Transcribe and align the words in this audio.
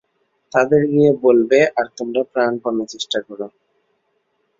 তাঁদের 0.51 0.81
গিয়ে 0.91 1.11
বলবে 1.23 1.59
আর 1.77 1.87
তোমরা 1.97 2.21
প্রাণপণে 2.33 2.83
চেষ্টা 2.93 3.19
কর। 3.27 3.39